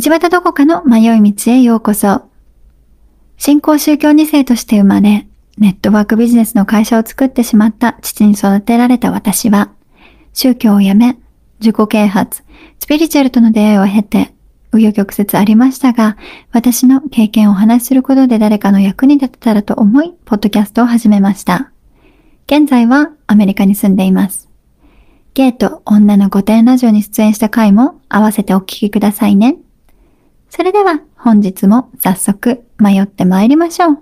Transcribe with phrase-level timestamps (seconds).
[0.00, 2.28] 道端どこかの迷い道へようこそ。
[3.38, 5.26] 新興宗教2世として生まれ、
[5.56, 9.70] ネットワークビジネスの会社を作ってしまった父に育てられた私は、
[10.34, 11.16] 宗教を辞め、
[11.60, 12.44] 自己啓発、
[12.78, 14.34] スピリチュアルとの出会いを経て、
[14.70, 16.18] 紆余曲折ありましたが、
[16.52, 21.72] 私の経験をお話しすることで誰かの役に立てたらと思い、ポッドキャストを始めました。
[22.46, 24.50] 現在はアメリカに住んでいます。
[25.32, 29.56] ゲイと女の御殿ラジオに出演した回も合わせてお聞きくださいね。
[30.48, 33.98] それでは本日も早速迷って参りましょう。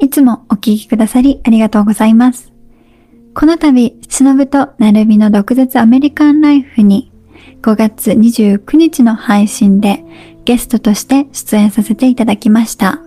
[0.00, 2.52] いつもお聞きくださりありがとうございます。
[3.34, 7.12] この度、しのぶとなるみの毒舌アメリカンライフに
[7.62, 10.04] 5月29日の配信で
[10.44, 13.00] ゲストとして出演させていただきました。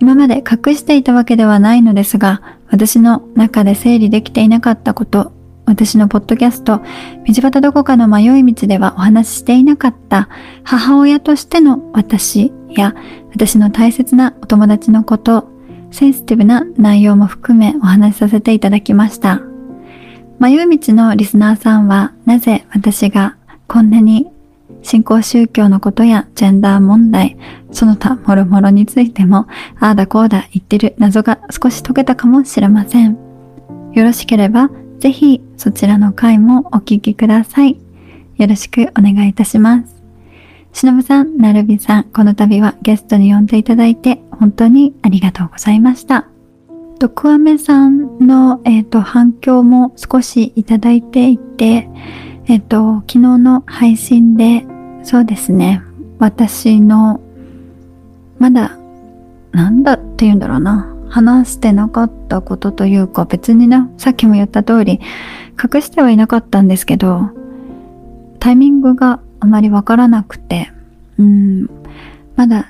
[0.00, 5.32] 今まで隠していたわけではないのですが、私の中で整理できていなかったこと、
[5.68, 10.28] 私のポッドキャスト、道端どこかの迷い道ではお話ししていなかった
[10.64, 12.94] 母親としての私や
[13.30, 15.48] 私の大切なお友達のこと、
[15.90, 19.42] センシティブな内容も含めお話しさせていただきました。
[20.38, 24.30] 迷い道のリスナーさんはなぜ私がこんなに
[24.82, 27.36] 新興宗教のことやジェンダー問題、
[27.72, 29.46] その他諸々についても、
[29.80, 33.18] ああだこうだ言ってる謎が少し解けたかもしれません。
[33.92, 37.78] よろしければ、ぜひそちらの回もお聞きください。
[38.36, 40.02] よろしくお願いいたします。
[40.72, 46.28] しのぶさん、なるびさん、この度はゲストに呼んでいただいて本当にありがとうございました。
[46.98, 51.88] とクアメさんの、えっ、ー、と、反響も少しいただいていて、
[52.46, 54.66] えっ、ー、と、昨日の配信で、
[55.04, 55.80] そうですね、
[56.18, 57.20] 私の、
[58.38, 58.76] まだ、
[59.52, 65.00] なんだって言うんだろうな、話してなかったことというか、別にね、さっきも言った通り、
[65.62, 67.30] 隠してはいなかったんですけど、
[68.40, 70.70] タイミングがあまりわからなくて、
[71.18, 71.68] うん、
[72.36, 72.68] まだ、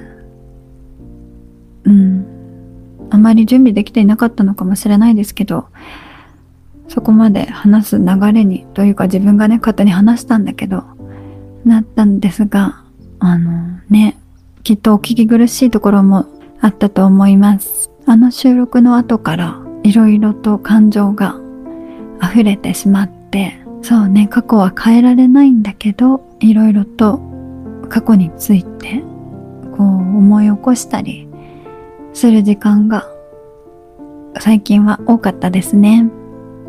[1.85, 2.27] うん、
[3.11, 5.67] あまり準備できていなかったのかもしれないですけど、
[6.89, 10.85] そこまで話す流れに、というか自分がね、勝手に話したんだけど、
[11.65, 12.83] なったんですが、
[13.19, 14.17] あのね、
[14.63, 16.27] きっとお聞き苦しいところも
[16.61, 17.91] あったと思います。
[18.11, 21.39] あの収録の後からいろいろと感情が
[22.23, 27.21] 溢れてしまって、そうね、過去は変えられないんだけど、いろいろと
[27.91, 29.03] 過去について
[29.77, 31.29] こう思い起こしたり
[32.15, 33.07] する時間が
[34.41, 36.11] 最近は多かったですね。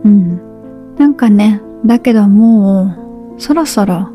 [0.03, 0.95] うん。
[0.97, 4.09] なんかね、だけどもうそろそろ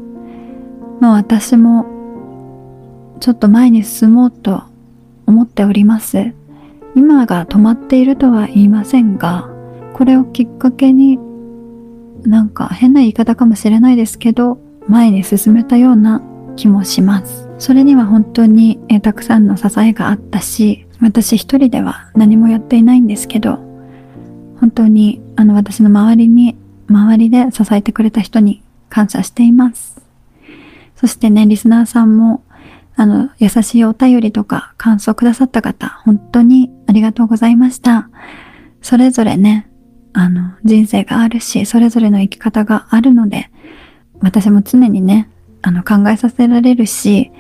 [1.01, 1.87] もう私も
[3.21, 4.63] ちょっと前に進もうと
[5.27, 6.35] 思っております。
[6.95, 9.49] 今が止まっているとは言いませんが、
[9.95, 11.19] これをきっかけに
[12.25, 16.23] なんか変な言い方かもしれないですけど、前に進めたような
[16.57, 17.49] 気もします。
[17.59, 23.59] それには本当に、えたくさんの支えがあったし、私一人では何もやっていないんですけど、
[24.61, 26.57] 本当にあの私の周りに、
[26.89, 30.01] 周りで支えてくれた人に感謝しています。
[30.97, 32.43] そしてね、リスナーさんも、
[32.97, 38.09] あの、優しいお便りとか感想くださった方、本当にありがとうございました。
[38.83, 39.69] それぞれね、
[40.13, 43.51] あの、人生があるし、それぞれの生き方があるので、
[44.21, 45.29] 私も常にね、
[45.63, 47.33] あの、考えさせられるし、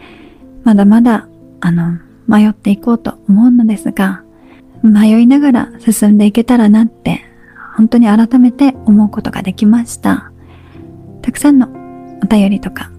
[0.65, 1.29] まだまだ、
[1.61, 4.23] あの、迷っていこうと思うのですが、
[4.83, 7.23] 迷いながら進んでいけたらなって、
[7.77, 10.31] 本当に改めて思うことができました。
[11.23, 11.69] たくさんの
[12.23, 12.91] お便りとか、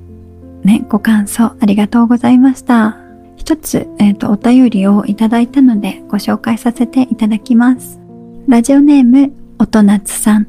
[0.66, 2.98] ね、ご感想ありがとうございました。
[3.38, 8.00] 一つ、えっ、ー、と、お便りをいただいたのでご紹介させていただきます。
[8.48, 10.48] ラジオネーム、音夏さん。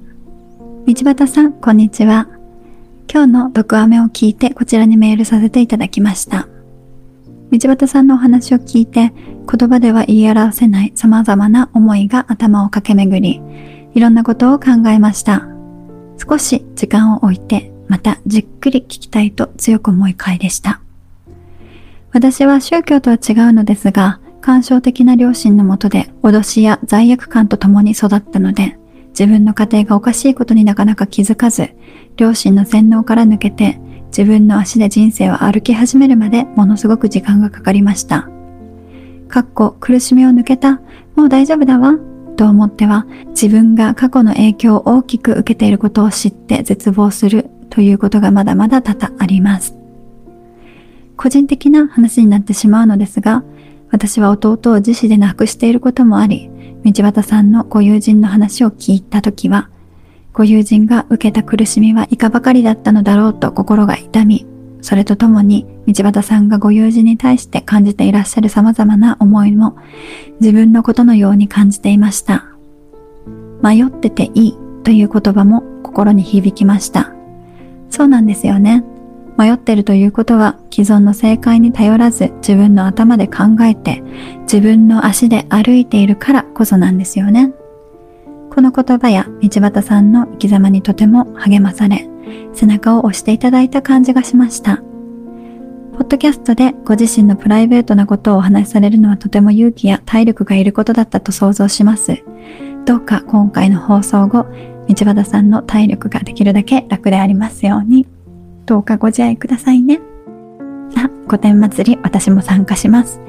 [0.87, 2.29] 道端さん、こんにちは。
[3.13, 6.49] 今日の毒アメを聞いてこちらにメールさせていただきました。
[7.53, 13.43] 道端さんのお話を聞いて言葉では言い表せない様々な思いが頭を駆け巡り、
[13.95, 15.47] いろんなことを考えました。
[16.19, 20.81] 少し時間を置いてまたじっくり聞きたいと強く思い回でした。
[22.13, 28.79] 私は宗教とは違うのですが、感傷的な両親のもとで脅しや罪悪感と共に育ったので、
[29.11, 31.71] 自分の家庭がおかしいことになかなか気づかず、
[32.17, 38.29] 両親の洗脳から抜けて、自分の足で人生を歩き始めるまでものすごく時間がかかりました。
[39.29, 40.81] かっこ苦しみを抜けた、
[41.17, 41.99] もう大丈夫だわ、
[42.37, 49.75] と思っては、自分が過去の影響を大きく受けていることを知って絶望するということがまだまだ多々あります。
[51.19, 53.45] 個人的な話になってしまうのですが、
[53.91, 56.51] 私は弟を自死で亡くしていることもあり、
[56.87, 59.69] 道端さんのご友人の話を聞いたときは、
[60.33, 64.47] ご友人が受けた苦しみはいかばかりだったのだろうと心が痛み、
[64.81, 69.77] それとともに道端さんがご友人に対して感じていらっしゃる様々な思いも
[70.41, 72.47] 自分のことのように感じていました。
[73.63, 77.16] 迷ってていいという言葉も心に響きました。
[77.91, 78.85] そうなんですよね。
[79.39, 84.03] 迷ってるということは既存の正解に頼らず自分の頭で考えて
[84.43, 87.53] 自分の足で歩いているからこそなんですよね。
[88.51, 92.09] この言葉や道端さんの生き様にとても励まされ、
[92.55, 94.83] 背中を押していただいた感じがしました。
[95.93, 102.23] ポッドキャストでご自身のプライベートなことをお話しされるのはとても勇気や体力がいることだったと想像します。
[102.87, 104.47] どうか今回の放送後、
[104.89, 108.07] 道端さんの体力ができるだけ楽でありますように。
[108.67, 110.01] どうかご自愛くださいね。
[110.97, 113.21] あ、御殿祭り私も参加します。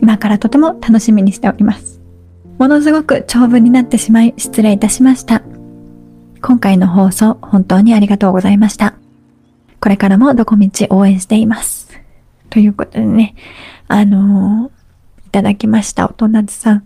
[0.00, 2.00] 今からとても楽しみにしております。
[2.58, 5.42] ものすごく長文になってしまい失礼いたしました。
[6.42, 8.94] 今回の放送本当にありがとうございました。
[9.80, 11.88] これからもどこみち応援しています。
[12.50, 13.34] ということでね、
[13.88, 16.06] あのー、いただきました。
[16.06, 16.84] おとなつさん、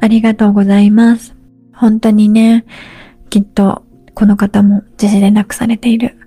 [0.00, 1.34] ありがとうございます。
[1.74, 2.64] 本当にね、
[3.32, 3.82] きっと
[4.12, 6.18] この方も自死で亡くされている、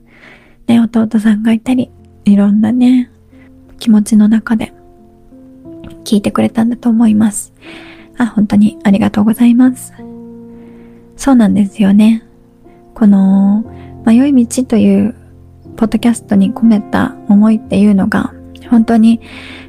[0.65, 1.91] ね、弟さんがいたり、
[2.23, 3.11] いろんなね、
[3.77, 4.73] 気持ちの中で
[6.03, 7.53] 聞いてくれたんだと思います。
[8.17, 9.93] あ、本当にありがとうございます。
[11.15, 12.23] そうなんですよね。
[12.95, 13.63] この
[14.03, 15.13] 迷い道という
[15.77, 18.33] ポッドキャストに込めた思いっていうのが
[18.71, 19.21] 本当に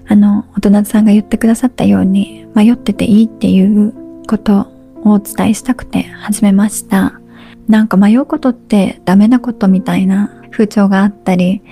[0.09, 3.93] あの大人さんが言ってくださったように迷ってていいっていう
[4.27, 4.61] こと
[5.05, 7.21] をお伝えしたくて始めました。
[7.69, 11.63] なんか迷うことってダメなことみたいな風潮があったり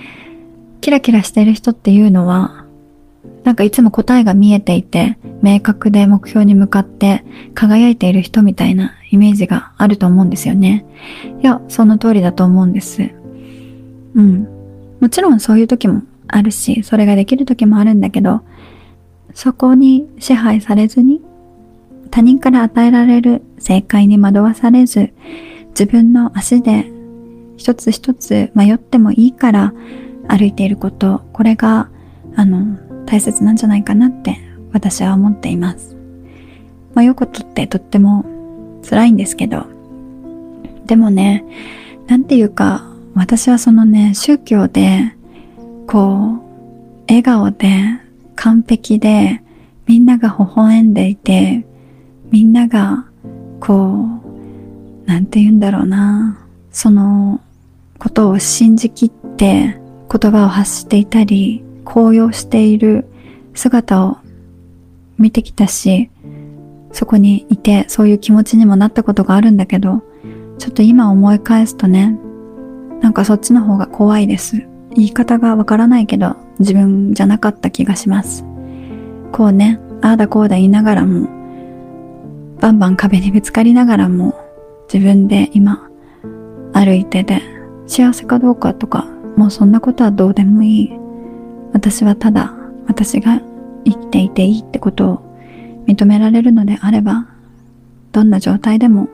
[0.81, 2.65] キラキラしてる人っていうのは
[3.45, 7.25] なんかいつも答えが見えていて、明確で目標に向かって
[7.55, 10.87] 輝いている人みたいなイメージがあると思うんですよね。
[11.43, 13.11] いや、その通りだと思うんです。
[14.15, 14.49] うん。
[14.99, 18.41] もちろんそういう時もあるし、それができる時もあるんだけど、
[19.35, 21.21] そこに支配されずに、
[22.11, 25.13] 他人から与えられる正解に惑わされず、
[25.75, 26.87] 自分の足で
[27.57, 29.73] 一つ一つ迷ってもいいから
[30.29, 31.89] 歩いていること、これが、
[32.37, 34.39] あの、大切なんじゃないかなって
[34.73, 35.97] 私は思っています。
[36.95, 38.25] 迷うことってとっても
[38.89, 39.67] 辛いんですけど、
[40.87, 41.45] でもね、
[42.07, 42.85] なんていうか、
[43.15, 45.15] 私はそのね、宗教で、
[45.87, 46.41] こう、
[47.09, 47.69] 笑顔で、
[48.37, 49.43] 完璧で、
[49.87, 51.65] みんなが微笑んでいて、
[52.31, 53.07] みんなが、
[53.61, 54.24] こう、
[55.07, 56.39] なんて言うんだろうな、
[56.71, 57.41] その
[57.99, 59.79] ことを信じきって
[60.11, 63.07] 言葉を発していたり、高揚している
[63.55, 64.19] 姿を
[65.19, 66.11] 見てきたし、
[66.93, 70.03] そこにいてそういう気持ちにもなったことがあるんだけど、
[70.59, 72.19] ちょっと今思い返すとね、
[73.03, 74.67] なんかそっちの方が怖いです。
[74.95, 78.45] 言い方がわからないけど、自分じゃなかった気がします。
[79.33, 81.29] こうね、ああだこうだ言いながらも、
[82.61, 84.35] バンバン壁にぶつかりながらも、
[84.93, 85.89] 自分で今、
[86.73, 87.43] 歩いてて、
[87.87, 90.93] 幸せかどうかとか、もうそんなことはどうでもいい。
[91.73, 92.55] 私はただ
[92.87, 93.41] 私が
[93.85, 95.23] 生きていていいってことを
[95.87, 97.27] 認められるのであれば、
[98.13, 99.09] どんな状態でも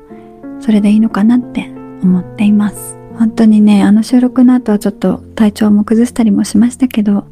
[0.61, 1.70] それでいいのかなって
[2.02, 2.99] 思っています。
[3.19, 7.26] 本当にね、あの収録の後はちょっと体調も崩したりもしましたけど、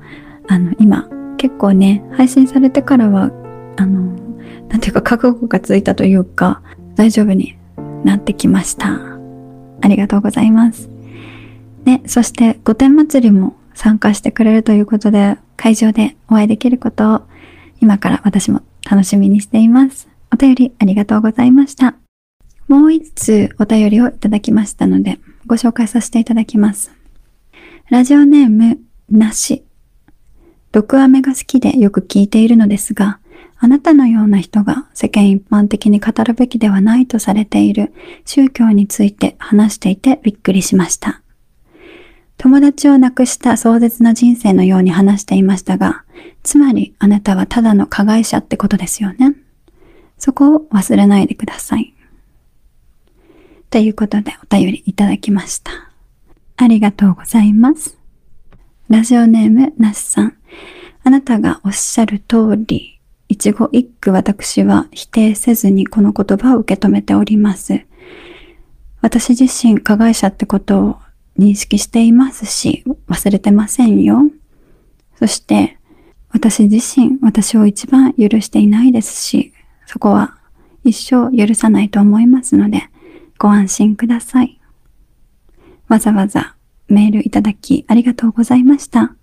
[0.49, 3.31] あの今結構ね、配信されてからは、
[3.77, 4.13] あの、
[4.69, 6.63] なんていうか覚悟がついたというか、
[6.95, 7.57] 大丈夫に
[8.05, 8.99] なってきました。
[9.81, 10.89] ありがとうございます。
[11.85, 17.21] ね、そして御殿祭りも参加してくれるということで、会場でお会いできることを
[17.81, 20.09] 今から私も楽しみにしています。
[20.33, 21.95] お便りありがとうございました。
[22.69, 26.93] もう一通お便りをいただきましたので、ご紹介させていただきます。
[27.89, 28.79] ラジオネーム、
[29.11, 29.65] なし。
[30.73, 33.21] 毒飴が好きでよく聞いているのですが、
[33.61, 37.93] あなたのような人が世間一般的に語るべきではないとされている
[38.25, 41.23] 宗教について話していてびっくりしました。
[42.37, 46.05] 友達を亡くした壮絶な人生のように話していましたが、
[46.45, 49.35] つまりあなたはただの加害者ってことですよね。
[50.19, 51.95] そこを忘れないでください。
[53.71, 55.73] ということでお便りいただきました。
[56.57, 57.99] ありがとうございます。
[58.89, 60.37] ラジオネームなしさん。
[61.03, 62.98] あなたがおっしゃる通り、
[63.29, 67.85] 一語一句私は否定せずにこの言葉を受け止めております。
[69.01, 70.97] 私自身加害者ってことを
[71.39, 74.23] 認識していますし、忘れてませんよ。
[75.17, 75.79] そして、
[76.31, 79.53] 私自身、私を一番許していないですし、
[79.87, 80.37] そこは
[80.85, 82.89] 一生許さないと思いますので、
[83.39, 84.61] ご安心ください。
[85.87, 86.57] わざわざ
[86.89, 89.15] メールいただきありがとうございました。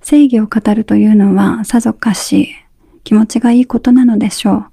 [0.00, 2.54] 正義を語るというのはさぞかし
[3.04, 4.66] 気持ちがいいことなのでしょう。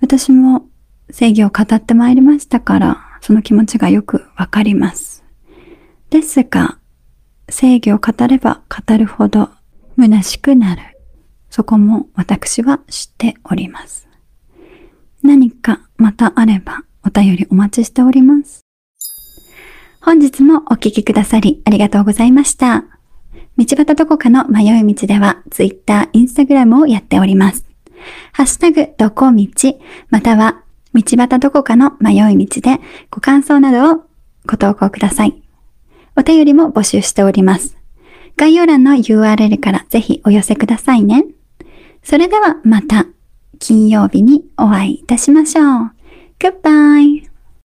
[0.00, 0.66] 私も
[1.10, 5.24] 正義を語ってまいりましたから、その気持ちがよくわかります。
[6.10, 6.78] ですが、
[7.48, 9.50] 正義を語れば語るほど
[9.98, 10.82] 虚しくなる。
[11.50, 14.08] そこも私は知っております。
[15.22, 18.60] 何かまたあればお便りお待ちしております。
[20.00, 22.99] 本日もお聴きくださりありがとうございました。
[23.56, 27.66] 道端どこかの迷い道では Twitter、Instagram をやっております。
[28.32, 29.46] ハッシュタグどこ道、
[30.08, 30.62] または
[30.94, 34.04] 道端どこかの迷い道でご感想などを
[34.46, 35.42] ご投稿ください。
[36.16, 37.76] お便りも募集しております。
[38.36, 41.26] 概要欄の URL からぜひお寄せくださいね。
[42.02, 43.06] それではまた
[43.58, 45.92] 金曜日にお会いいたしましょう。
[46.38, 47.29] Goodbye!